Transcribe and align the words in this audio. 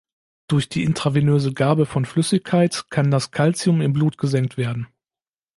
Durch 0.47 0.67
die 0.67 0.81
intravenöse 0.81 1.53
Gabe 1.53 1.85
von 1.85 2.05
Flüssigkeit 2.05 2.85
kann 2.89 3.11
das 3.11 3.29
Calcium 3.29 3.81
im 3.81 3.93
Blut 3.93 4.17
gesenkt 4.17 4.57
werden. 4.57 4.87